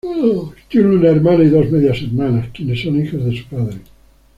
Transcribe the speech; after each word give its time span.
Tiene 0.67 0.95
una 0.97 1.09
hermana 1.09 1.43
y 1.43 1.49
dos 1.49 1.69
medias-hermanas, 1.69 2.49
quienes 2.55 2.81
son 2.81 2.99
hijas 2.99 3.23
de 3.23 3.37
su 3.37 3.45
padre. 3.45 3.77